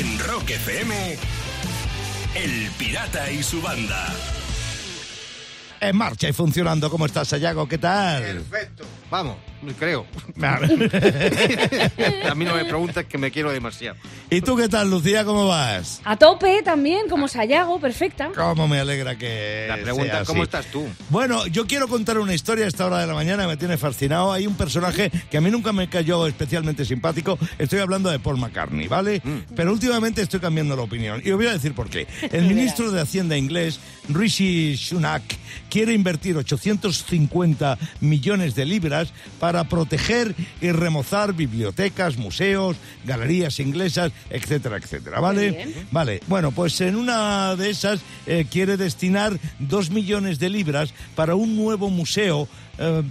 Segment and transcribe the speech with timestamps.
[0.00, 1.18] En Rock FM,
[2.34, 4.06] El Pirata y su banda.
[5.78, 6.88] En marcha y funcionando.
[6.88, 7.68] ¿Cómo estás, Sayago?
[7.68, 8.22] ¿Qué tal?
[8.22, 8.84] Perfecto.
[9.10, 9.36] Vamos,
[9.78, 10.06] creo.
[12.30, 13.98] A mí no me preguntes que me quiero demasiado.
[14.32, 15.24] ¿Y tú qué tal, Lucía?
[15.24, 16.00] ¿Cómo vas?
[16.04, 18.30] A tope también, como Sayago, perfecta.
[18.32, 20.46] ¿Cómo me alegra que La pregunta sea es ¿cómo así?
[20.46, 20.86] estás tú?
[21.08, 23.76] Bueno, yo quiero contar una historia a esta hora de la mañana que me tiene
[23.76, 24.32] fascinado.
[24.32, 27.40] Hay un personaje que a mí nunca me cayó especialmente simpático.
[27.58, 29.20] Estoy hablando de Paul McCartney, ¿vale?
[29.24, 29.52] Mm.
[29.56, 31.20] Pero últimamente estoy cambiando la opinión.
[31.24, 32.06] Y os voy a decir por qué.
[32.30, 35.24] El ministro de Hacienda inglés, Rishi Sunak,
[35.68, 44.76] quiere invertir 850 millones de libras para proteger y remozar bibliotecas, museos, galerías inglesas, etcétera,
[44.76, 45.74] etcétera, ¿vale?
[45.90, 51.34] Vale, bueno, pues en una de esas eh, quiere destinar dos millones de libras para
[51.34, 52.48] un nuevo museo.
[52.78, 53.02] eh,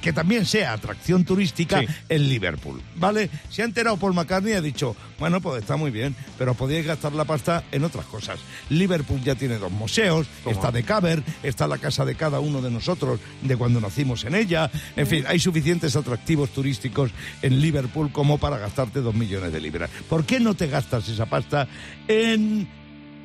[0.00, 1.86] que también sea atracción turística Sí.
[2.08, 3.28] en Liverpool, ¿vale?
[3.50, 6.86] Se ha enterado Paul McCartney y ha dicho, bueno, pues está muy bien, pero podíais
[6.86, 8.38] gastar la pasta en otras cosas.
[8.70, 12.70] Liverpool ya tiene dos museos, está de Caber, está la casa de cada uno de
[12.70, 17.10] nosotros de cuando nacimos en ella, en fin, hay suficientes atractivos turísticos
[17.42, 19.90] en Liverpool como para gastarte dos millones de libras.
[20.08, 21.66] ¿Por qué no te gastas esa pasta
[22.08, 22.68] en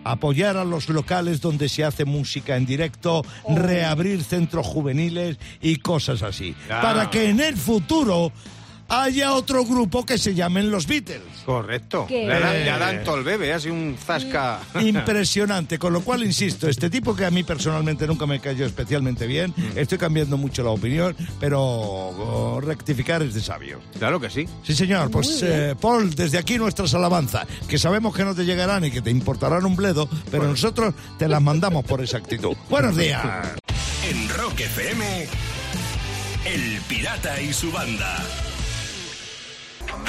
[0.04, 6.22] apoyar a los locales donde se hace música en directo, reabrir centros juveniles y cosas
[6.24, 6.56] así.
[6.68, 6.82] Claro.
[6.82, 8.32] Para que en el futuro
[8.92, 11.22] haya otro grupo que se llamen los Beatles.
[11.46, 12.08] Correcto.
[12.10, 13.02] Le dan, Eh.
[13.06, 14.60] todo el bebé, así un zasca.
[14.82, 19.26] Impresionante, con lo cual, insisto, este tipo que a mí personalmente nunca me cayó especialmente
[19.28, 23.80] bien, estoy cambiando mucho la opinión, pero oh, rectificar es de sabio.
[23.98, 24.46] Claro que sí.
[24.64, 25.10] Sí, señor.
[25.10, 29.02] Pues, eh, Paul, desde aquí nuestras alabanzas, que sabemos que no te llegarán y que
[29.02, 32.56] te importarán un bledo, pero nosotros te las mandamos por esa actitud.
[32.70, 33.24] Buenos días.
[34.10, 35.28] En Rock FM,
[36.46, 38.18] El Pirata y su banda.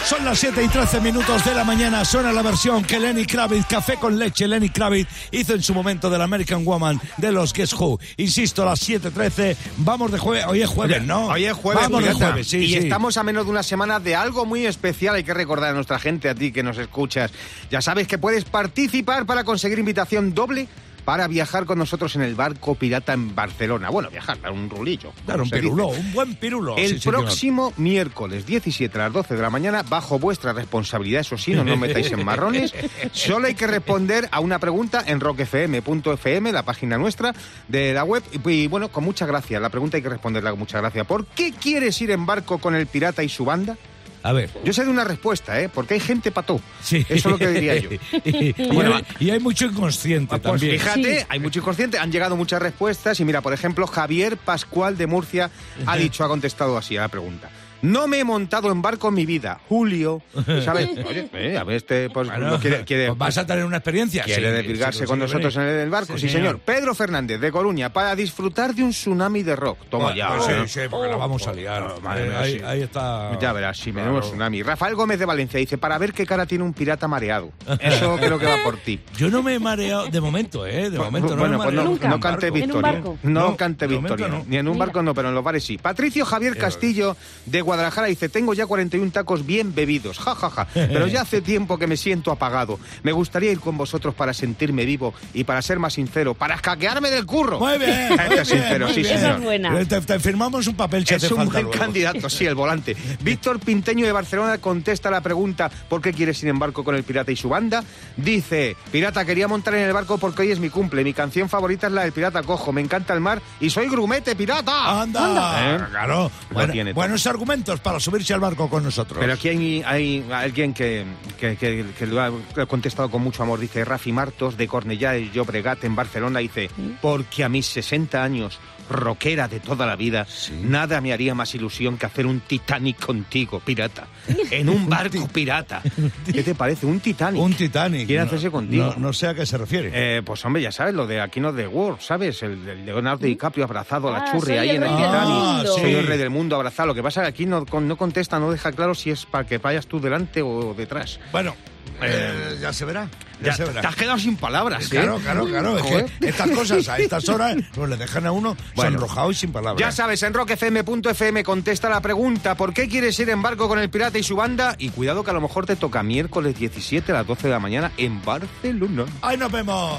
[0.04, 2.04] Son las 7 y 13 minutos de la mañana.
[2.04, 6.10] Suena la versión que Lenny Kravitz, Café con Leche, Lenny Kravitz hizo en su momento
[6.10, 8.00] del American Woman de los Guess Who.
[8.16, 9.56] Insisto, las 7.13.
[9.78, 10.44] Vamos de jueves.
[10.48, 11.26] Hoy es jueves, ¿no?
[11.26, 12.76] Hoy es jueves, Vamos de jueves, sí, y sí.
[12.78, 15.14] estamos a menos de una semana de algo muy especial.
[15.14, 17.30] Hay que recordar a nuestra gente, a ti que nos escuchas.
[17.70, 20.68] Ya sabes que puedes participar para conseguir invitación doble
[21.04, 23.90] para viajar con nosotros en el barco pirata en Barcelona.
[23.90, 25.12] Bueno, viajar, dar un rulillo.
[25.24, 25.60] Claro, un dice.
[25.60, 26.76] pirulo, un buen pirulo.
[26.76, 27.20] El sí, señor.
[27.22, 31.64] próximo miércoles 17 a las 12 de la mañana, bajo vuestra responsabilidad, eso sí, no
[31.64, 32.72] nos metáis en marrones,
[33.12, 37.34] solo hay que responder a una pregunta en rockfm.fm, la página nuestra
[37.68, 38.22] de la web.
[38.32, 41.04] Y, y, bueno, con mucha gracia, la pregunta hay que responderla con mucha gracia.
[41.04, 43.76] ¿Por qué quieres ir en barco con el pirata y su banda?
[44.22, 44.50] A ver.
[44.64, 45.68] Yo sé de una respuesta, ¿eh?
[45.68, 46.60] Porque hay gente pató.
[46.82, 46.98] Sí.
[47.08, 47.90] Eso es lo que diría yo.
[48.24, 50.78] y, Bueno, hay, y hay mucho inconsciente Pues también.
[50.78, 51.26] fíjate, Sí.
[51.28, 55.50] hay mucho inconsciente, han llegado muchas respuestas y mira, por ejemplo, Javier Pascual de Murcia
[55.86, 57.50] ha dicho, ha contestado así a la pregunta.
[57.82, 59.60] No me he montado en barco en mi vida.
[59.68, 60.22] Julio,
[60.64, 60.88] ¿sabes?
[61.06, 63.78] Oye, eh, a ver, este pues, Bueno, no quiere, quiere- pues vas a tener una
[63.78, 64.24] experiencia.
[64.24, 66.14] quiere Sí, desvirgarse sí, con sí, nosotros en el barco.
[66.16, 66.52] Sí, Sí, señor.
[66.54, 66.58] señor.
[66.60, 69.78] Pedro Fernández de Coruña, para disfrutar de un tsunami de rock.
[69.90, 70.28] Toma Bueno, ya.
[70.36, 70.62] pues ¿eh?
[70.66, 72.00] sí, sí, porque la vamos a liar.
[72.02, 72.28] madre Eh,
[72.58, 73.38] mía, ahí, está.
[73.40, 74.16] Ya verás, si me Claro.
[74.16, 74.62] un tsunami.
[74.62, 77.50] Rafael Gómez de Valencia dice, para ver qué cara tiene un pirata mareado.
[77.80, 79.00] Eso creo que va por ti.
[79.16, 80.88] Yo no me he mareado de momento, ¿eh?
[80.90, 83.02] De momento no bueno, me he pues no, no cante victoria.
[83.02, 84.28] No, No, cante victoria.
[84.28, 84.44] no.
[84.46, 85.78] Ni en un barco no, pero en los bares sí.
[85.78, 87.16] Patricio Javier Castillo
[87.46, 90.68] de Guadalajara dice, tengo ya 41 tacos bien bebidos, jajaja, ja, ja.
[90.74, 92.78] pero ya hace tiempo que me siento apagado.
[93.02, 97.10] Me gustaría ir con vosotros para sentirme vivo y para ser más sincero, para escaquearme
[97.10, 97.58] del curro.
[97.58, 98.08] Muy bien.
[98.16, 99.18] Muy bien sincero, muy sí, bien.
[99.18, 99.36] Señor.
[99.36, 99.84] Es buena.
[99.84, 101.70] Te, te, firmamos un papel, Es un buen luego.
[101.70, 102.96] candidato, sí, el volante.
[103.20, 107.32] Víctor Pinteño de Barcelona contesta la pregunta, ¿por qué quieres ir en con el pirata
[107.32, 107.82] y su banda?
[108.16, 111.88] Dice, pirata, quería montar en el barco porque hoy es mi cumple, mi canción favorita
[111.88, 115.00] es la del pirata cojo, me encanta el mar y soy grumete pirata.
[115.02, 116.30] Anda, Eh, claro.
[116.50, 119.18] Bueno, bueno, ese argumento 500 para subirse al barco con nosotros.
[119.20, 121.04] Pero aquí hay, hay alguien que,
[121.38, 123.60] que, que, que, lo ha contestado con mucho amor.
[123.60, 126.40] Dice Rafi Martos, de Cornellá y Llobregat, en Barcelona.
[126.40, 126.70] Dice,
[127.00, 128.58] porque a mis 60 años
[128.88, 130.26] rockera de toda la vida,
[130.62, 134.06] nada me haría más ilusión que hacer un Titanic contigo, pirata.
[134.50, 135.82] En un barco pirata.
[136.32, 136.86] ¿Qué te parece?
[136.86, 137.40] Un Titanic.
[137.42, 138.06] un Titanic.
[138.06, 138.94] Quiere No- hacerse contigo.
[138.96, 139.90] No, no sé a qué se refiere.
[139.92, 142.42] Eh, pues hombre, ya sabes, lo de aquí no de War, ¿sabes?
[142.42, 145.66] El, de Leonardo DiCaprio abrazado a la Ah, churri ahí en el Titanic.
[145.66, 146.88] Soy el rey del mundo abrazado.
[146.88, 149.26] Lo que pasa es que aquí no, con- no contesta, no deja claro si es
[149.26, 151.18] para que vayas tú delante o detrás.
[151.32, 151.54] Bueno,
[152.02, 153.08] eh, ya se verá.
[153.40, 153.88] Ya, Ya, se te verá.
[153.88, 154.88] has quedado sin palabras, ¿eh?
[154.90, 155.78] Claro, claro, claro.
[155.78, 155.84] Es
[156.20, 158.92] que estas cosas a estas horas pues le dejan a uno Bueno.
[158.92, 159.80] sonrojado y sin palabras.
[159.80, 163.90] Ya sabes, en rockfm.fm contesta la pregunta ¿por qué quieres ir en barco con el
[163.90, 164.76] pirata y su banda?
[164.78, 167.58] Y cuidado que a lo mejor te toca miércoles 17 a las 12 de la
[167.60, 169.06] mañana en Barcelona.
[169.22, 169.98] ¡Ahí nos vemos!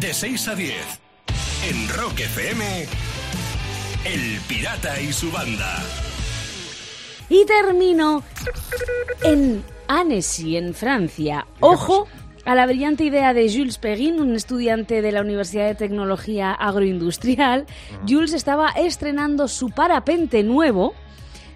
[0.00, 0.74] De 6 a 10.
[1.68, 2.86] En Rock FM,
[4.04, 5.76] El Pirata y su banda.
[7.28, 8.22] Y termino
[9.22, 11.48] en Annecy, en Francia.
[11.58, 12.06] Ojo
[12.44, 17.66] a la brillante idea de Jules Perrin, un estudiante de la Universidad de Tecnología Agroindustrial.
[18.08, 20.94] Jules estaba estrenando su parapente nuevo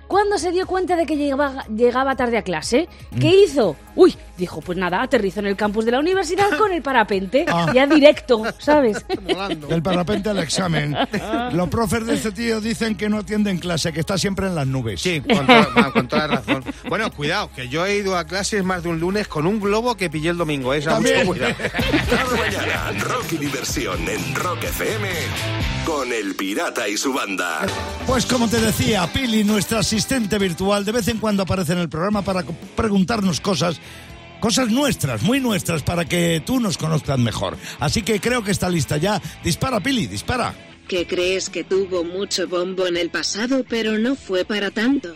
[0.09, 2.89] cuando se dio cuenta de que llegaba, llegaba tarde a clase.
[3.21, 3.77] ¿Qué hizo?
[3.95, 7.71] Uy, dijo, pues nada, aterrizó en el campus de la universidad con el parapente, Ah.
[7.75, 9.05] ya directo, ¿sabes?
[9.69, 10.97] El parapente al examen.
[11.53, 14.67] Los profes de este tío dicen que no atienden clase, que está siempre en las
[14.67, 15.01] nubes.
[15.01, 16.65] Sí, con toda, bueno, con toda razón.
[16.89, 19.97] Bueno, cuidado, que yo he ido a clases más de un lunes con un globo
[19.97, 20.75] que pillé el domingo.
[20.75, 20.79] ¿eh?
[20.79, 21.27] Esa También.
[21.27, 21.55] mucho cuidado.
[22.11, 25.09] Cada mañana, rock y diversión en Rock FM
[25.85, 27.61] con El Pirata y su banda.
[28.07, 31.89] Pues como te decía, Pili, nuestra asistente virtual, de vez en cuando aparece en el
[31.89, 32.43] programa para
[32.75, 33.81] preguntarnos cosas.
[34.45, 37.57] Cosas nuestras, muy nuestras, para que tú nos conozcas mejor.
[37.81, 39.19] Así que creo que está lista ya.
[39.43, 40.55] Dispara, Pili, dispara.
[40.87, 45.15] que crees que tuvo mucho bombo en el pasado, pero no fue para tanto.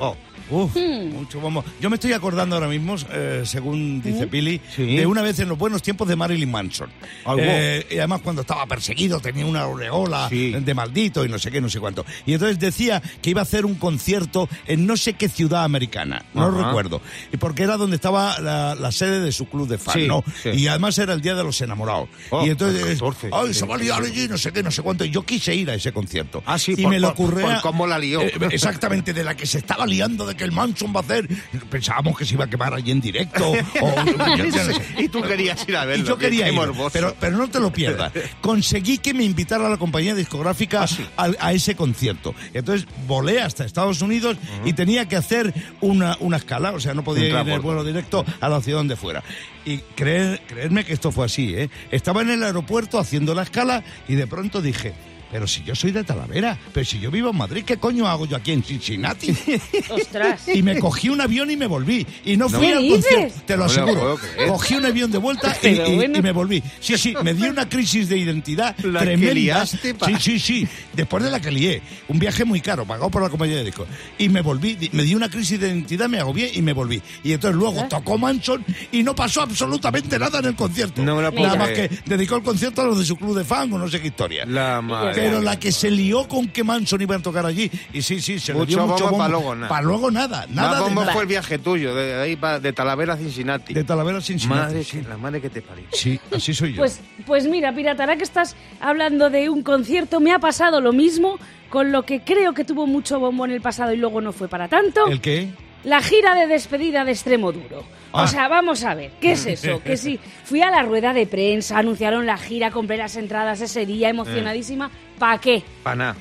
[0.00, 0.16] Oh,
[0.50, 0.76] uf,
[1.12, 1.64] mucho bombo.
[1.80, 4.96] Yo me estoy acordando ahora mismo, eh, según dice Pili, Sí.
[4.96, 6.90] de una vez en los buenos tiempos de Marilyn Manson.
[7.24, 7.42] Algo.
[7.44, 10.52] Eh, y además cuando estaba perseguido tenía una aureola Sí.
[10.52, 12.04] de maldito y no sé qué, no sé cuánto.
[12.26, 16.24] Y entonces decía que iba a hacer un concierto en no sé qué ciudad americana,
[16.34, 16.66] no Ajá.
[16.66, 17.00] recuerdo.
[17.32, 20.24] Y porque era donde estaba la, la sede de su club de fans, ¿no?
[20.52, 22.08] Y además era el Día de los Enamorados.
[22.30, 24.70] Oh, y entonces, el 14, ay, se va a liar allí, no sé qué, no
[24.70, 25.04] sé cuánto.
[25.04, 26.42] Y yo quise ir a ese concierto.
[26.46, 28.20] Ah, sí, y por- me lo por cómo la lió.
[28.22, 31.28] Eh, exactamente, de la que se estaba liando, de que el Manson va a hacer.
[31.68, 33.50] Pensábamos que se iba a quemar allí en directo.
[33.50, 33.56] o-
[34.98, 36.04] y tú querías ir a verlo.
[36.04, 36.58] Y yo quería ir,
[36.92, 38.12] pero, pero no te lo pierdas.
[38.40, 40.86] Conseguí que me invitara a la compañía discográfica
[41.16, 42.34] a, a ese concierto.
[42.54, 47.02] Entonces volé hasta Estados Unidos y tenía que hacer una, una escala, o sea, no
[47.04, 49.22] podía ir en el vuelo directo a la ciudad donde fuera.
[49.64, 51.68] Y creer, creerme que esto fue así, ¿eh?
[51.90, 54.94] Estaba en el aeropuerto haciendo la escala y de pronto dije...
[55.30, 58.24] Pero si yo soy de Talavera, pero si yo vivo en Madrid, ¿qué coño hago
[58.26, 59.28] yo aquí en Cincinnati?
[59.90, 60.48] Ostras.
[60.48, 62.06] y me cogí un avión y me volví.
[62.24, 64.00] Y no fui ¿Qué al concierto, te lo No me lo aseguro.
[64.00, 64.48] puedo creer.
[64.48, 66.18] cogí un avión de vuelta y, Pero y- bueno.
[66.18, 66.62] y me volví.
[66.80, 69.34] Sí, sí, me dio una crisis de identidad La que tremenda.
[69.34, 70.06] liaste, pa.
[70.06, 70.68] Sí, sí, sí.
[70.94, 71.82] Después de la que lié.
[72.08, 73.86] Un viaje muy caro, pagado por la compañía de discos.
[74.18, 77.02] Y me volví, di- me dio una crisis de identidad, me agobié y me volví.
[77.22, 81.02] Y entonces luego tocó Manson y no pasó absolutamente nada en el concierto.
[81.02, 81.90] No me lo puedo Nada más creer.
[81.90, 84.08] que dedicó el concierto a los de su club de fan o no sé qué
[84.08, 84.44] historia.
[84.46, 85.17] La madre.
[85.20, 88.38] Pero la que se lió con que Manson iba a tocar allí, y sí, sí,
[88.38, 89.18] se le Mucho dio mucho bombo bombo.
[89.18, 89.68] pa' luego nada.
[89.68, 91.12] Pa' luego nada, nada Más de bombo nada.
[91.12, 93.74] fue el viaje tuyo, de ahí pa- de Talavera a Cincinnati.
[93.74, 94.98] De Talavera sin madre, sí.
[95.00, 95.84] que- la madre que te parió.
[95.92, 96.78] Sí, así soy yo.
[96.78, 100.92] Pues, pues mira, Pirata, ahora que estás hablando de un concierto, me ha pasado lo
[100.92, 101.38] mismo
[101.70, 104.48] con lo que creo que tuvo mucho bombo en el pasado y luego no fue
[104.48, 105.06] para tanto.
[105.06, 105.50] ¿El qué?
[105.84, 107.84] La gira de despedida de Extremo Duro.
[108.12, 108.22] Ah.
[108.22, 109.80] O sea, vamos a ver, ¿qué es eso?
[109.82, 113.86] Que sí, fui a la rueda de prensa, anunciaron la gira, compré las entradas ese
[113.86, 114.90] día, emocionadísima.
[115.18, 115.62] ¿Para qué?
[115.82, 116.16] Pa' nada.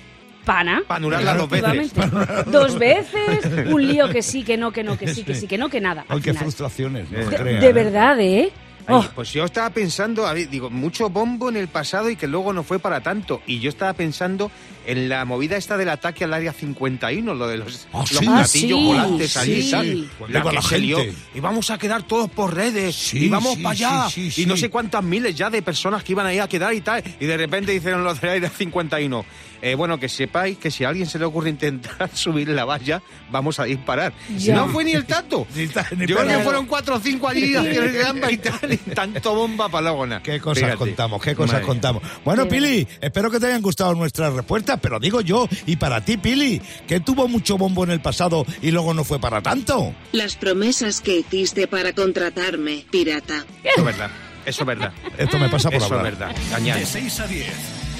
[0.45, 0.81] Pana.
[0.87, 1.91] Pa' anularla dos veces.
[2.51, 5.57] Dos veces, un lío que sí, que no, que no, que sí, que sí, que
[5.57, 6.05] no, que nada.
[6.07, 7.11] Ay, qué frustraciones.
[7.11, 7.73] no De- me De, de ¿eh?
[7.73, 8.51] verdad, ¿eh?
[8.89, 12.15] Ay, Oh, Pues yo estaba pensando, a ver, digo, mucho bombo en el pasado y
[12.15, 13.41] que luego no fue para tanto.
[13.45, 14.49] Y yo estaba pensando
[14.87, 18.17] en la movida esta del ataque al área 51, lo de los, Ah, los sí.
[18.25, 19.71] platillos Ah, sí, volantes allí y sí.
[19.71, 20.09] tal.
[20.29, 20.97] La que la se lió.
[20.97, 21.15] gente.
[21.35, 22.95] Y vamos a quedar todos por redes.
[22.95, 24.09] Sí, y vamos sí, para allá.
[24.09, 24.61] sí, sí, y no sí.
[24.61, 27.03] sé cuántas miles ya de personas que iban ahí a quedar y tal.
[27.19, 29.25] Y de repente hicieron los del área 51.
[29.59, 33.01] Eh, bueno, que sepáis que si a alguien se le ocurre intentar subir la valla,
[33.31, 34.13] vamos a disparar.
[34.37, 34.55] Ya.
[34.55, 35.47] No fue ni el tanto.
[35.55, 38.71] Ni ta- ni Yo creo que fueron cuatro o cinco allí haciendo gamba y tal.
[38.71, 40.21] Y tanto bomba para nada.
[40.21, 40.77] Qué cosas Fíjate.
[40.77, 42.03] contamos, qué cosas Madre contamos.
[42.23, 42.47] Bueno.
[42.47, 46.61] Pili, espero que te hayan gustado nuestras respuestas, pero digo yo, y para ti, Pili,
[46.87, 49.93] que tuvo mucho bombo en el pasado y luego no fue para tanto.
[50.11, 53.45] Las promesas que hiciste para contratarme, pirata.
[53.63, 54.11] Eso es verdad.
[54.45, 54.93] Eso es verdad.
[55.17, 56.03] Esto me pasa por Eso es hablar.
[56.17, 56.35] verdad.
[56.53, 56.79] Añade.
[56.81, 57.47] De 6 a 10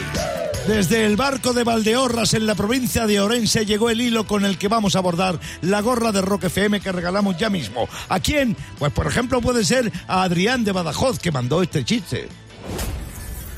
[0.68, 4.58] Desde el barco de Valdeorras en la provincia de Orense llegó el hilo con el
[4.58, 7.90] que vamos a abordar la gorra de Rock FM que regalamos ya mismo.
[8.08, 8.56] ¿A quién?
[8.80, 12.30] Pues por ejemplo puede ser a Adrián de Badajoz que mandó este chiste.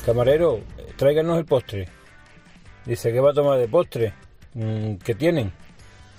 [0.04, 0.58] Camarero,
[0.96, 1.88] tráiganos el postre.
[2.84, 4.23] Dice, ¿qué va a tomar de postre?
[4.54, 5.52] "Mm, ¿Qué tienen?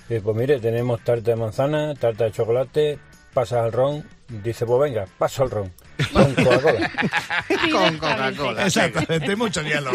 [0.07, 2.99] Dice, pues mire, tenemos tarta de manzana, tarta de chocolate,
[3.33, 4.03] pasas al ron.
[4.27, 5.71] Dice, pues venga, paso al ron.
[6.13, 6.91] Con Coca-Cola.
[7.71, 8.65] Con Coca-Cola.
[8.65, 9.91] Exactamente, mucho hielo.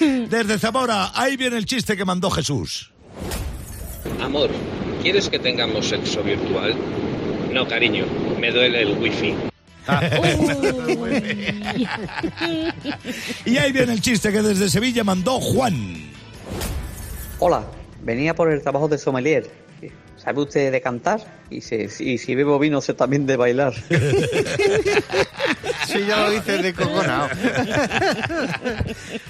[0.28, 2.92] Desde Zamora, ahí viene el chiste que mandó Jesús.
[4.20, 4.50] Amor,
[5.02, 6.74] ¿quieres que tengamos sexo virtual?
[7.52, 8.04] No, cariño,
[8.38, 9.34] me duele el wifi.
[13.44, 16.10] Y ahí viene el chiste que desde Sevilla mandó Juan.
[17.40, 17.64] Hola,
[18.02, 19.50] venía por el trabajo de sommelier.
[20.16, 21.20] ¿Sabe usted de cantar?
[21.48, 23.72] Y si, y si bebo vino, sé también de bailar.
[25.86, 27.28] Sí, ya lo dices de coconao.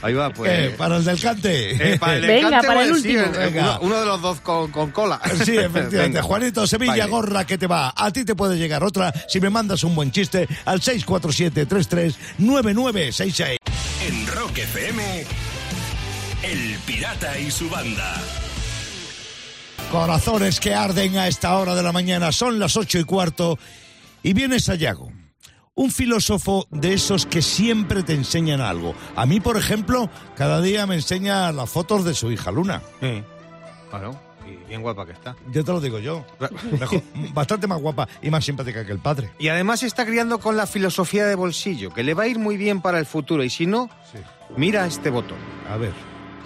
[0.02, 0.50] Ahí va, pues.
[0.52, 1.94] Eh, para el del cante.
[1.94, 3.34] Eh, para el Venga, encante, para el pues, sí, último.
[3.34, 3.78] eh, Venga.
[3.78, 5.18] Uno, uno de los dos con, con cola.
[5.42, 5.96] Sí, efectivamente.
[5.96, 6.20] Venga.
[6.22, 7.06] Juanito Sevilla, Baile.
[7.10, 7.94] gorra que te va.
[7.96, 13.56] A ti te puede llegar otra si me mandas un buen chiste al 647-33-9966.
[14.06, 15.24] En Rock FM,
[16.42, 18.14] El Pirata y su banda.
[19.90, 22.32] Corazones que arden a esta hora de la mañana.
[22.32, 23.58] Son las ocho y cuarto
[24.22, 25.10] y viene Sayago.
[25.74, 28.94] Un filósofo de esos que siempre te enseñan algo.
[29.16, 32.82] A mí, por ejemplo, cada día me enseña las fotos de su hija Luna.
[33.00, 33.22] Sí.
[33.90, 35.36] Bueno, y bien guapa que está.
[35.52, 36.24] Yo te lo digo yo.
[36.78, 39.30] Mejor- bastante más guapa y más simpática que el padre.
[39.38, 42.56] Y además está criando con la filosofía de bolsillo, que le va a ir muy
[42.56, 43.42] bien para el futuro.
[43.42, 43.88] Y si no,
[44.56, 45.38] mira este botón.
[45.70, 45.92] A ver.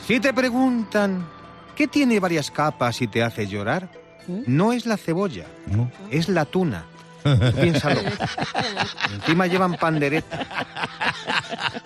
[0.06, 1.26] Si te preguntan,
[1.74, 3.88] ¿qué tiene varias capas y te hace llorar?
[4.46, 5.90] No es la cebolla, ¿no?
[6.10, 6.84] es la tuna.
[7.22, 7.30] Tú
[7.60, 8.00] Piénsalo.
[9.14, 10.46] Encima llevan pandereta.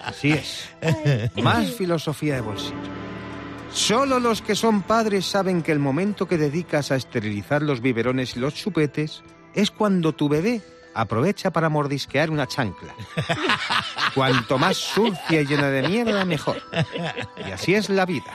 [0.04, 0.68] Así es.
[1.40, 2.76] Más filosofía de bolsillo.
[3.72, 8.36] Solo los que son padres saben que el momento que dedicas a esterilizar los biberones
[8.36, 9.22] y los chupetes
[9.54, 10.60] es cuando tu bebé
[10.98, 12.94] aprovecha para mordisquear una chancla.
[14.14, 16.60] Cuanto más sucia y llena de mierda, mejor.
[17.46, 18.34] Y así es la vida.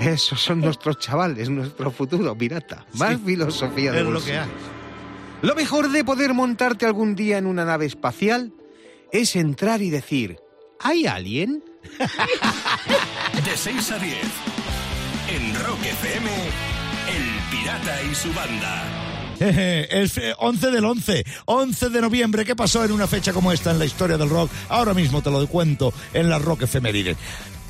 [0.00, 2.84] Esos son nuestros chavales, nuestro futuro, pirata.
[2.94, 4.48] Más filosofía de Es lo que hay.
[5.42, 8.52] Lo mejor de poder montarte algún día en una nave espacial
[9.12, 10.38] es entrar y decir,
[10.80, 11.62] ¿hay alguien?
[13.44, 14.16] De 6 a 10.
[15.28, 16.30] En Rock FM,
[17.08, 19.11] El Pirata y su banda.
[19.40, 22.44] Es eh, 11 del 11, 11 de noviembre.
[22.44, 24.50] ¿Qué pasó en una fecha como esta en la historia del rock?
[24.68, 27.16] Ahora mismo te lo cuento en la Rock Efeméride.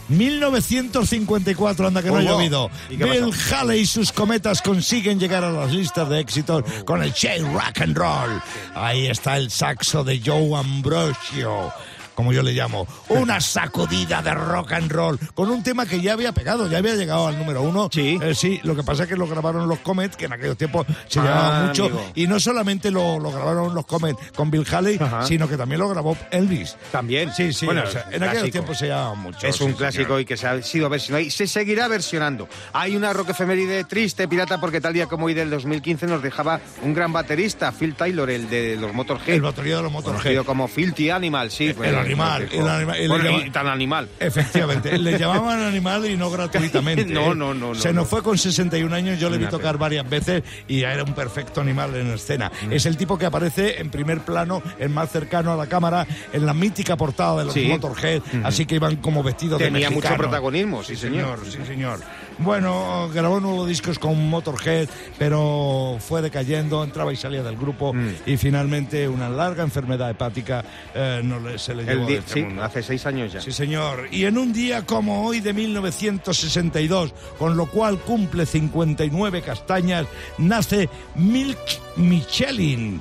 [0.08, 2.70] 1954, anda que no ha llovido.
[2.90, 3.32] ¿Y qué Bill?
[3.50, 7.80] Haley y sus cometas consiguen llegar a las listas de éxitos con el Che Rock
[7.80, 8.42] and Roll.
[8.74, 11.72] Ahí está el saxo de Joe Ambrosio.
[12.14, 16.12] Como yo le llamo, una sacudida de rock and roll con un tema que ya
[16.12, 17.88] había pegado, ya había llegado al número uno.
[17.92, 18.18] Sí.
[18.22, 20.86] Eh, sí, lo que pasa es que lo grabaron los Comets, que en aquellos tiempos
[21.08, 21.84] se Ah, llevaban mucho.
[21.86, 22.10] amigo.
[22.14, 25.26] Y no solamente lo, lo grabaron los Comets con Bill Haley, Ajá.
[25.26, 26.76] sino que también lo grabó Elvis.
[26.90, 27.32] También.
[27.34, 29.46] Sí, sí, Bueno, o sea, en aquellos tiempos se llevaban mucho.
[29.46, 30.20] Es sí, un clásico señor.
[30.20, 32.48] y que se ha sido versionado y se seguirá versionando.
[32.72, 36.60] Hay una rock efeméride triste, pirata, porque tal día como hoy del 2015 nos dejaba
[36.82, 39.34] un gran baterista, Phil Taylor, el de los Motorhead.
[39.36, 40.18] El batería de los Motorhead.
[40.20, 41.72] Conocido como Filthy Animal, sí.
[41.74, 44.08] pues, animal, y bueno, y tan animal.
[44.20, 47.04] Efectivamente, le llamaban animal y no gratuitamente.
[47.06, 47.34] No, ¿eh?
[47.34, 48.00] no, no, no, Se no.
[48.00, 51.60] nos fue con 61 años, yo le vi tocar varias veces y era un perfecto
[51.60, 52.50] animal en escena.
[52.66, 52.72] Mm.
[52.72, 56.44] Es el tipo que aparece en primer plano, el más cercano a la cámara, en
[56.46, 57.66] la mítica portada de los Sí.
[57.68, 60.18] Motorhead, así que iban como vestidos de Tenía mucho mexicano.
[60.18, 61.40] protagonismo, sí, señor.
[61.48, 62.00] Sí, señor.
[62.38, 68.08] Bueno, grabó nuevos discos con Motorhead, pero fue decayendo, entraba y salía del grupo Mm.
[68.26, 72.42] y finalmente una larga enfermedad hepática eh, no le- se le llevó El este sí,
[72.42, 72.62] mundo.
[72.64, 73.40] hace seis años ya.
[73.40, 74.08] Sí, señor.
[74.10, 80.06] Y en un día como hoy de 1962, con lo cual cumple 59 castañas,
[80.38, 81.58] nace Milk
[81.96, 83.00] Michelin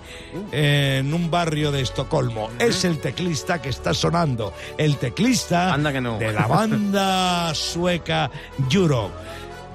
[0.52, 2.50] en un barrio de Estocolmo.
[2.60, 4.54] Es el teclista que está sonando.
[4.78, 6.18] El teclista Anda que no.
[6.18, 8.30] de la banda sueca
[8.70, 9.14] Europe.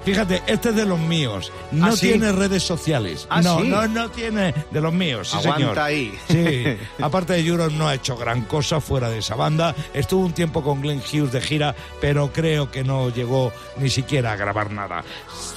[0.07, 1.51] Fíjate, este es de los míos.
[1.71, 2.07] No ¿Ah, sí?
[2.07, 3.27] tiene redes sociales.
[3.29, 3.67] ¿Ah, no, sí?
[3.67, 5.27] no, no tiene de los míos.
[5.29, 5.79] Sí, Aguanta señor.
[5.79, 6.17] ahí.
[6.29, 6.63] Sí,
[7.03, 9.75] aparte de Europe no ha hecho gran cosa fuera de esa banda.
[9.93, 14.31] Estuvo un tiempo con Glenn Hughes de gira, pero creo que no llegó ni siquiera
[14.31, 15.03] a grabar nada.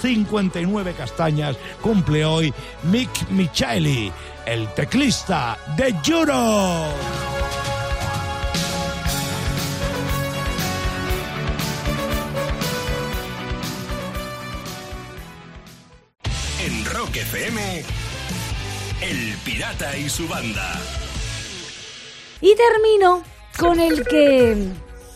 [0.00, 2.52] 59 castañas cumple hoy
[2.84, 4.10] Mick Michaeli,
[4.46, 7.39] el teclista de Europe.
[19.10, 20.80] El Pirata y su banda.
[22.40, 23.24] Y termino
[23.58, 24.68] con el que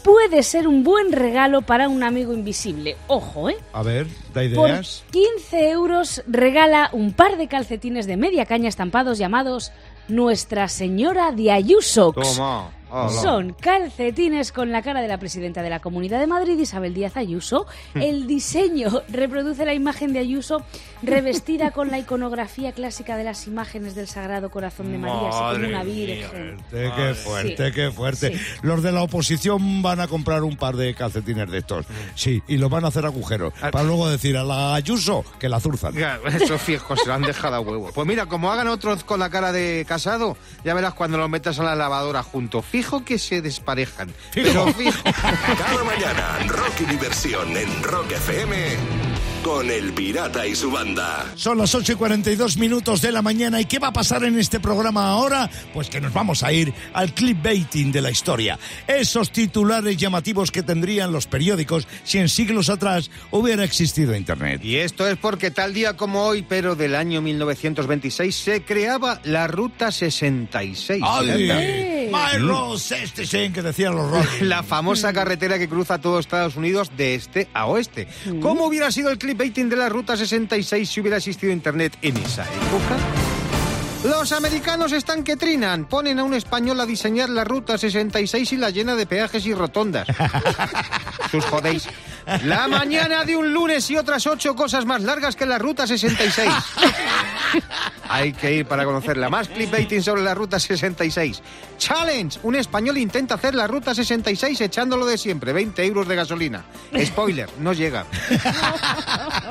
[0.02, 2.96] puede ser un buen regalo para un amigo invisible.
[3.06, 3.56] Ojo, ¿eh?
[3.72, 5.04] A ver, da Por ideas.
[5.12, 9.70] 15 euros regala un par de calcetines de media caña estampados llamados
[10.08, 12.36] Nuestra Señora de Ayusox.
[12.36, 12.72] Toma.
[12.96, 13.10] Hola.
[13.10, 17.16] Son calcetines con la cara de la presidenta de la Comunidad de Madrid, Isabel Díaz
[17.16, 17.66] Ayuso.
[17.96, 20.62] El diseño reproduce la imagen de Ayuso
[21.02, 25.50] revestida con la iconografía clásica de las imágenes del Sagrado Corazón de María, así como
[25.68, 26.58] una mía, virgen.
[26.70, 27.72] Fuerte, qué fuerte, Sí.
[27.74, 28.38] qué fuerte.
[28.38, 28.44] Sí.
[28.62, 31.86] Los de la oposición van a comprar un par de calcetines de estos.
[32.14, 33.52] Sí, y los van a hacer agujeros.
[33.60, 33.70] Ah.
[33.72, 35.94] Para luego decir a la Ayuso que la zurzan.
[35.94, 37.90] Ya, Esos fijos se lo han dejado a huevo.
[37.92, 41.58] Pues mira, como hagan otros con la cara de casado, ya verás cuando los metas
[41.58, 42.64] a la lavadora juntos.
[42.84, 44.12] Fijo que se desparejan.
[44.30, 44.46] Fijo.
[44.46, 45.02] Pero fijo.
[45.58, 48.54] Cada mañana, Rock y Diversión en Rock FM
[49.42, 51.32] con El Pirata y su banda.
[51.34, 53.58] Son las 8 y 42 minutos de la mañana.
[53.58, 55.50] ¿Y qué va a pasar en este programa ahora?
[55.72, 58.58] Pues que nos vamos a ir al clickbaiting de la historia.
[58.86, 64.62] Esos titulares llamativos que tendrían los periódicos si en siglos atrás hubiera existido Internet.
[64.62, 69.46] Y esto es porque tal día como hoy, pero del año 1926, se creaba la
[69.46, 71.02] Ruta 66.
[71.02, 71.93] ¡Ay!
[72.14, 74.26] My Road 66, que decían los rock.
[74.40, 78.06] La famosa carretera que cruza todo Estados Unidos de este a oeste.
[78.40, 82.44] ¿Cómo hubiera sido el clickbaiting de la Ruta 66 si hubiera existido Internet en esa
[82.44, 83.33] época?
[84.04, 85.86] Los americanos están que trinan.
[85.86, 89.54] Ponen a un español a diseñar la Ruta 66 y la llena de peajes y
[89.54, 90.06] rotondas.
[91.30, 91.88] Sus jodéis.
[92.44, 96.50] La mañana de un lunes y otras ocho cosas más largas que la Ruta 66.
[98.08, 99.30] Hay que ir para conocerla.
[99.30, 101.42] Más clickbaiting sobre la Ruta 66.
[101.78, 102.38] Challenge.
[102.42, 105.54] Un español intenta hacer la Ruta 66 echándolo de siempre.
[105.54, 106.64] 20 euros de gasolina.
[107.04, 108.04] Spoiler, no llega.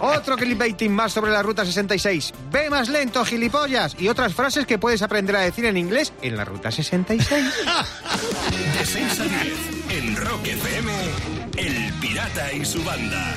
[0.00, 2.32] Otro clickbaiting más sobre la Ruta 66.
[2.52, 3.96] Ve más lento, gilipollas.
[3.98, 7.28] Y otras frases que puedes aprender a decir en inglés en la Ruta 66.
[8.78, 10.92] De 6 a 10 en Rock FM,
[11.56, 13.34] El Pirata y su banda.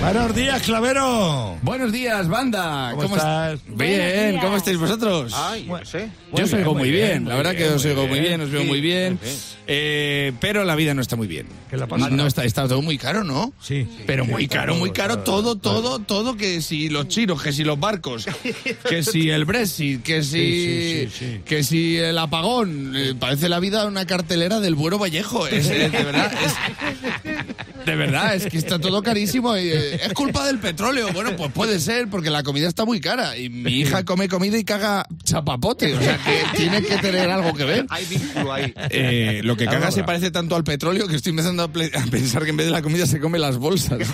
[0.00, 1.58] Buenos días, Clavero.
[1.62, 2.92] Buenos días, banda.
[2.96, 3.60] ¿Cómo estás?
[3.68, 5.32] Bien, ¿cómo estáis vosotros?
[5.36, 6.08] Ay, no sé.
[6.32, 8.66] Yo os oigo muy bien, la verdad que os oigo muy bien, os veo Sí,
[8.68, 9.18] muy bien.
[9.66, 11.46] Eh, pero la vida no está muy bien.
[11.68, 12.08] ¿Qué le pasa?
[12.08, 13.52] No está, está todo muy caro, ¿no?
[13.60, 13.86] Sí.
[14.06, 17.62] Pero Sí, muy caro, muy caro, todo, todo, todo, que si los chinos, que si
[17.62, 18.26] los barcos,
[18.88, 21.40] que si el Brexit, que si, Sí, sí, sí, sí.
[21.44, 25.92] que si el apagón, Eh, parece la vida una cartelera del Buero Vallejo, es, es
[25.92, 27.39] de verdad, es,
[27.84, 31.52] de verdad, es que está todo carísimo, y, eh, es culpa del petróleo, bueno, pues
[31.52, 35.06] puede ser, porque la comida está muy cara, y mi hija come comida y caga
[35.24, 37.86] chapapote, o sea que tiene que tener algo que ver.
[37.88, 38.72] Hay vínculo ahí.
[38.90, 39.90] Eh, lo que caga Ahora.
[39.92, 42.72] se parece tanto al petróleo que estoy empezando a, a pensar que en vez de
[42.72, 44.00] la comida se come las bolsas.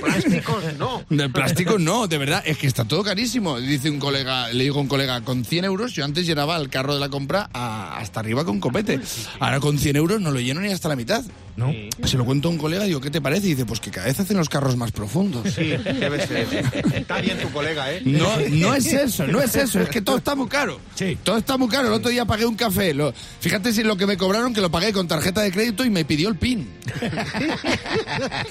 [0.00, 1.04] Plásticos, no.
[1.10, 3.60] De plástico no, de verdad, es que está todo carísimo.
[3.60, 6.68] Dice un colega, le digo a un colega, con 100 euros yo antes llenaba el
[6.68, 9.00] carro de la compra a- hasta arriba con copete.
[9.40, 11.24] Ahora con 100 euros no lo lleno ni hasta la mitad.
[11.56, 11.72] ¿No?
[12.04, 13.46] Se lo cuento a un colega, digo, ¿qué te parece?
[13.46, 15.52] Y dice, pues que cada vez hacen los carros más profundos.
[15.54, 16.48] Sí, debe ser.
[16.94, 18.02] Está bien tu colega, ¿eh?
[18.04, 20.80] No, no es eso, no es eso, es que todo está muy caro.
[20.96, 21.16] Sí.
[21.22, 21.86] Todo está muy caro.
[21.88, 22.92] El otro día pagué un café.
[22.92, 25.90] Lo- fíjate si lo que me cobraron, que lo pagué con tarjeta de crédito y
[25.90, 26.68] me pidió el PIN.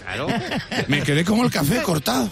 [0.03, 0.27] Claro.
[0.87, 2.29] Me quedé como el café cortado.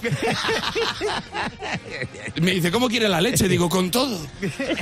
[2.41, 3.47] Me dice, ¿cómo quiere la leche?
[3.47, 4.19] Digo, con todo.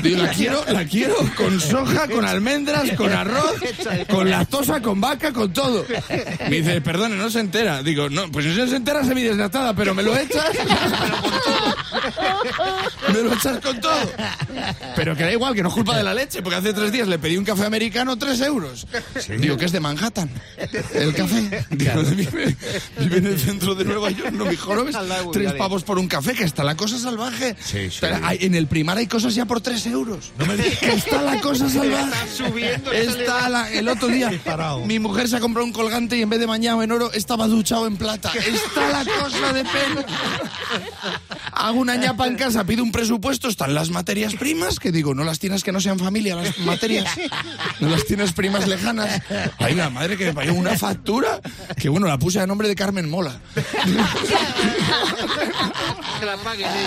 [0.04, 3.56] Digo, la quiero, la quiero con soja, con almendras, con arroz,
[4.10, 5.79] con lactosa, con vaca, con todo.
[6.50, 7.84] Me dice, perdone, no se entera.
[7.84, 10.52] Digo, no, pues si no se entera se mi desnatada, pero me lo echas.
[13.23, 14.12] Me lo echas con todo.
[14.95, 17.08] Pero que da igual, que no es culpa de la leche, porque hace tres días
[17.08, 18.88] le pedí un café americano, tres euros.
[19.39, 20.29] Digo, que es de Manhattan.
[20.93, 21.65] El café.
[21.71, 22.55] Digo, vive,
[22.99, 24.32] vive en el centro de Nueva York.
[24.32, 27.55] No, lado de Tres pavos por un café, que está la cosa salvaje.
[27.63, 28.05] Sí, sí.
[28.23, 30.32] Hay- en el primar hay cosas ya por tres euros.
[30.38, 32.03] No me digas que está la cosa salvaje.
[32.27, 34.86] Está subiendo, Está la- el otro día, Disparado.
[34.86, 37.47] mi mujer se ha comprado un colgante y en vez de bañado en oro, estaba
[37.47, 38.32] duchado en plata.
[38.34, 40.05] Está la cosa de pena.
[41.51, 45.24] Hago una ñapa en casa, pido un presupuesto, están las materias primas, que digo, no
[45.24, 47.10] las tienes que no sean familia, las materias.
[47.80, 49.24] No las tienes primas lejanas.
[49.58, 51.41] Ay, la madre que me pagó una factura,
[51.76, 53.39] que bueno, la puse a nombre de Carmen Mola.
[56.24, 56.36] La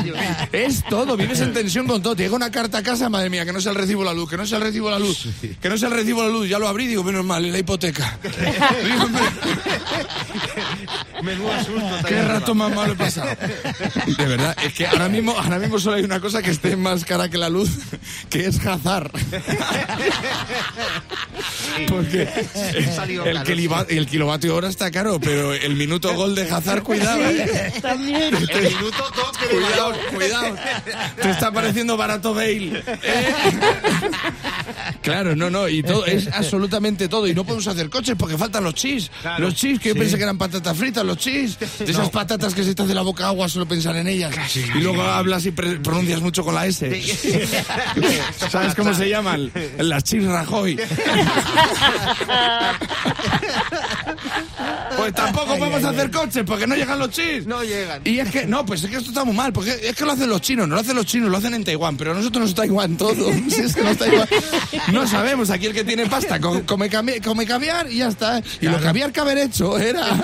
[0.01, 0.17] ellos.
[0.53, 2.15] Es todo, vives en tensión con todo.
[2.15, 4.31] Te llega una carta a casa, madre mía, que no sea el recibo la luz,
[4.31, 5.27] que no sea el recibo la luz,
[5.61, 6.49] que no sea el recibo la luz.
[6.49, 8.19] Ya lo abrí, digo, menos mal, es la hipoteca.
[11.23, 12.07] Menudo susto.
[12.07, 13.31] Qué rato más malo he pasado.
[14.19, 17.05] De verdad, es que ahora mismo, ahora mismo solo hay una cosa que esté más
[17.05, 17.71] cara que la luz,
[18.31, 19.11] que es Hazard.
[21.89, 22.29] Porque
[23.89, 27.73] el, kilovatio hora está caro, pero el minuto gol de Hazard, cuidado, ¿eh?
[27.81, 28.35] También.
[28.35, 30.57] El minuto dos Cuidado, cuidado.
[31.21, 32.83] Te está pareciendo barato Bale.
[32.87, 33.35] ¿eh?
[35.03, 37.27] Claro, no, no, y todo, es absolutamente todo.
[37.27, 39.11] Y no podemos hacer coches porque faltan los chis.
[39.21, 39.45] Claro.
[39.45, 41.59] Los chis, que yo pensé que eran patatas fritas, los chis.
[41.59, 44.35] De esas patatas que se te hace la boca agua solo pensar en ellas.
[44.57, 46.91] Y luego hablas y pronuncias mucho con la S.
[48.51, 49.51] ¿Sabes cómo se llaman?
[49.79, 50.79] Las chis Rajoy.
[54.97, 57.47] Pues tampoco podemos hacer coches porque no llegan los chinos.
[57.47, 58.03] No llegan.
[58.05, 60.13] Y es que, no, pues es que esto está muy mal, porque es que lo
[60.13, 62.55] hacen los chinos, no lo hacen los chinos, lo hacen en Taiwán, pero nosotros nos
[62.55, 63.33] Taiwán todo.
[63.49, 64.29] Si es que nos Taiwán.
[64.93, 68.43] No sabemos, aquí el que tiene pasta co- come, come caviar y ya está.
[68.61, 70.07] Y lo que había que haber hecho era.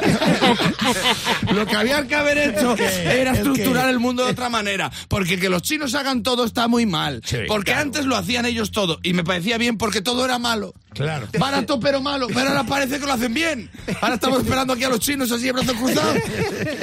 [1.53, 4.91] lo había que haber hecho era ¿El estructurar el mundo de otra manera.
[5.09, 7.21] Porque que los chinos hagan todo está muy mal.
[7.25, 7.83] Sí, porque claro.
[7.83, 8.99] antes lo hacían ellos todo.
[9.03, 10.75] Y me parecía bien porque todo era malo.
[10.93, 11.29] Claro.
[11.39, 13.71] Barato pero malo, pero ahora parece que lo hacen bien.
[14.01, 16.17] Ahora estamos esperando aquí a los chinos así de brazos cruzados.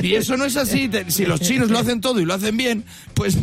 [0.02, 0.90] Y eso no es así.
[1.10, 3.38] Si los chinos lo hacen todo y lo hacen bien, pues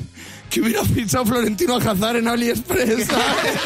[0.53, 3.07] que hubiera fichado Florentino Alcázar en AliExpress.
[3.07, 3.61] ¿sabes?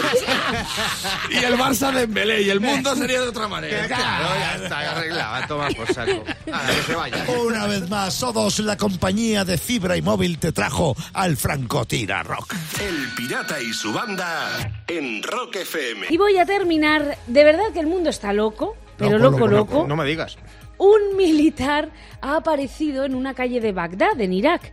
[1.30, 3.86] y el Barça de Embelé y el mundo sería de otra manera.
[3.88, 5.46] Claro, ya está arreglado.
[5.48, 6.24] Toma por saco.
[6.46, 7.24] Nada, que se vaya.
[7.44, 12.54] Una vez más, Sodos, la compañía de fibra y móvil, te trajo al Francotira Rock.
[12.80, 16.06] El pirata y su banda en Rock FM.
[16.08, 19.74] Y voy a terminar, de verdad que el mundo está loco, pero Loco, loco, loco,
[19.74, 19.88] loco.
[19.88, 20.36] No me digas.
[20.78, 24.72] Un militar ha aparecido en una calle de Bagdad, en Irak,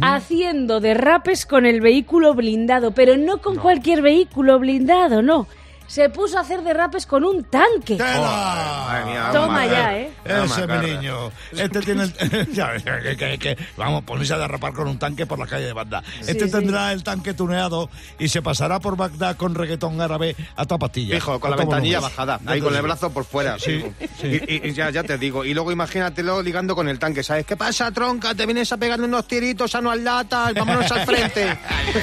[0.00, 5.46] haciendo derrapes con el vehículo blindado, pero no con cualquier vehículo blindado, no.
[5.86, 7.96] Se puso a hacer derrapes con un tanque.
[7.96, 8.86] ¡Tela!
[8.88, 9.70] Madre mía, Toma madre.
[9.70, 10.10] ya, ¿eh?
[10.24, 11.30] Ese Toma, mi niño.
[11.52, 12.46] Este tiene el.
[12.52, 15.66] Ya ves, que, que- que- vamos, ponerse a derrapar con un tanque por la calle
[15.66, 16.02] de Bagdad.
[16.20, 16.50] Este sí.
[16.50, 21.14] tendrá el tanque tuneado y se pasará por Bagdad con reggaetón árabe a tapatilla.
[21.14, 22.16] Fijo, con la ventanilla volumen.
[22.16, 22.86] bajada, Ya ahí te con el digo.
[22.88, 23.58] brazo por fuera.
[23.58, 23.84] Sí,
[24.20, 24.40] sí.
[24.48, 25.44] Y, y- ya, ya te digo.
[25.44, 27.46] Y luego imagínatelo ligando con el tanque, ¿sabes?
[27.46, 28.34] ¿Qué pasa, tronca?
[28.34, 31.44] Te vienes a pegar unos tiritos a no al lata, vámonos al frente.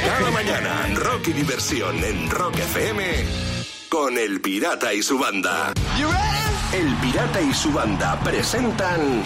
[0.05, 3.52] Cada mañana, rock y diversión en Rock FM
[3.93, 5.71] con El Pirata y su banda.
[6.73, 9.21] El Pirata y su banda presentan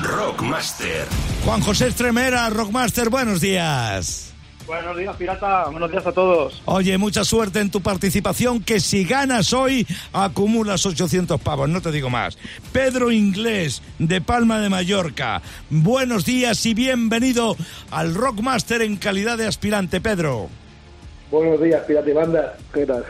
[0.00, 1.04] Rockmaster.
[1.44, 4.32] Juan José Estremera, Rockmaster, buenos días.
[4.64, 5.64] Buenos días, pirata.
[5.70, 6.62] Buenos días a todos.
[6.66, 11.90] Oye, mucha suerte en tu participación, que si ganas hoy, acumulas 800 pavos, no te
[11.90, 12.38] digo más.
[12.72, 17.56] Pedro Inglés, de Palma de Mallorca, buenos días y bienvenido
[17.90, 20.48] al Rockmaster en calidad de aspirante, Pedro.
[21.32, 22.56] Buenos días, pirata y banda.
[22.72, 23.04] ¿Qué tal?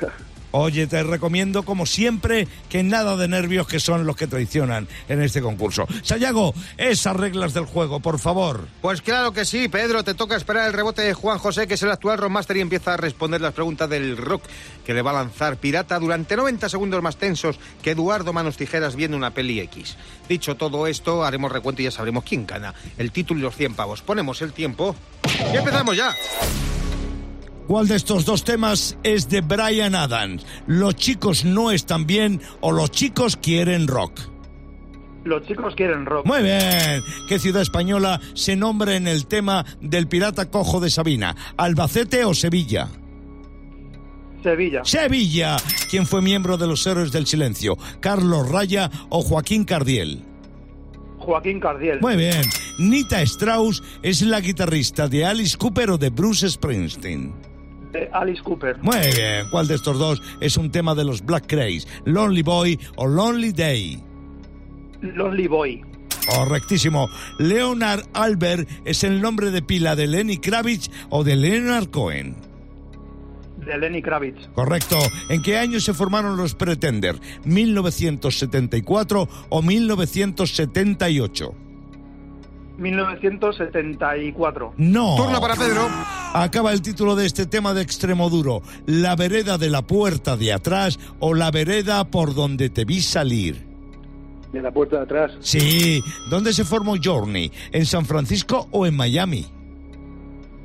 [0.57, 5.21] Oye, te recomiendo, como siempre, que nada de nervios que son los que traicionan en
[5.21, 5.85] este concurso.
[6.05, 8.69] Sayago, esas reglas del juego, por favor.
[8.81, 11.83] Pues claro que sí, Pedro, te toca esperar el rebote de Juan José, que es
[11.83, 14.45] el actual rockmaster y empieza a responder las preguntas del rock
[14.87, 18.95] que le va a lanzar Pirata durante 90 segundos más tensos que Eduardo Manos Tijeras
[18.95, 19.97] viendo una peli X.
[20.29, 22.75] Dicho todo esto, haremos recuento y ya sabremos quién gana.
[22.97, 24.03] El título y los 100 pavos.
[24.03, 24.95] Ponemos el tiempo
[25.53, 26.15] y empezamos ya.
[27.67, 30.45] ¿Cuál de estos dos temas es de Brian Adams?
[30.67, 34.21] ¿Los chicos no están bien o los chicos quieren rock?
[35.25, 36.27] Los chicos quieren rock.
[36.27, 37.03] Muy bien.
[37.27, 41.35] ¿Qué ciudad española se nombra en el tema del pirata cojo de Sabina?
[41.57, 42.89] ¿Albacete o Sevilla?
[44.43, 44.85] Sevilla.
[44.85, 45.57] Sevilla.
[45.89, 47.79] ¿Quién fue miembro de los Héroes del Silencio?
[48.01, 50.23] ¿Carlos Raya o Joaquín Cardiel?
[51.19, 52.03] Joaquín Cardiel.
[52.03, 52.43] Muy bien.
[52.79, 57.54] Nita Strauss es la guitarrista de Alice Cooper o de Bruce Springsteen.
[57.95, 58.77] De Alice Cooper.
[58.83, 59.47] Muy bien.
[59.53, 61.87] ¿Cuál de estos dos es un tema de los Black Crays?
[62.05, 64.03] ¿Lonely Boy o Lonely Day?
[65.01, 65.85] Lonely Boy.
[66.27, 67.09] Correctísimo.
[67.39, 72.35] Leonard Albert es el nombre de pila de Lenny Kravitz o de Leonard Cohen.
[73.65, 74.49] De Lenny Kravitz.
[74.55, 74.99] Correcto.
[75.29, 77.21] ¿En qué año se formaron los Pretender?
[77.45, 81.55] ¿1974 o 1978?
[82.79, 84.75] 1974.
[84.77, 85.17] No.
[85.17, 85.89] Turno para Pedro.
[86.33, 88.63] Acaba el título de este tema de extremo duro.
[88.87, 93.67] La vereda de la puerta de atrás o la vereda por donde te vi salir.
[94.53, 95.33] De la puerta de atrás.
[95.41, 96.03] Sí.
[96.31, 97.51] ¿Dónde se formó Journey?
[97.73, 99.47] ¿En San Francisco o en Miami?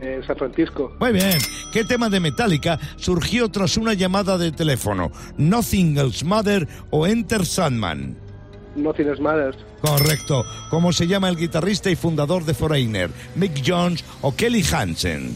[0.02, 0.93] En San Francisco.
[1.00, 1.38] Muy bien.
[1.74, 5.12] ¿Qué tema de Metallica surgió tras una llamada de teléfono?
[5.38, 8.29] ¿Nothing Else Mother o Enter Sandman?
[8.75, 9.58] Else Matters.
[9.82, 10.45] Correcto.
[10.69, 13.10] ¿Cómo se llama el guitarrista y fundador de Foreigner?
[13.36, 15.36] ¿Mick Jones o Kelly Hansen?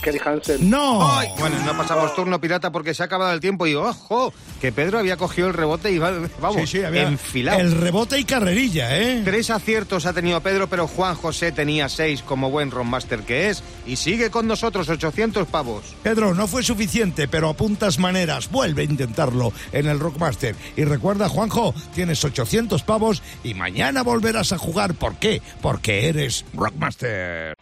[0.00, 0.68] Kelly Hansen.
[0.70, 1.10] ¡No!
[1.18, 4.72] Ay, bueno, no pasamos turno pirata porque se ha acabado el tiempo y ojo, que
[4.72, 7.60] Pedro había cogido el rebote y va- vamos, Sí, sí, había enfilado.
[7.60, 9.22] el rebote y carrerilla, ¿eh?
[9.24, 13.62] Tres aciertos ha tenido Pedro, pero Juan José tenía seis como buen rockmaster que es
[13.86, 15.84] y sigue con nosotros 800 pavos.
[16.02, 18.50] Pedro, no fue suficiente, pero apuntas maneras.
[18.50, 20.54] Vuelve a intentarlo en el Rockmaster.
[20.76, 24.94] Y recuerda, Juanjo, tienes 800 pavos y mañana volverás a jugar.
[24.94, 25.40] ¿Por qué?
[25.60, 27.54] Porque eres Rockmaster.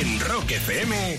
[0.00, 1.18] En Rock FM,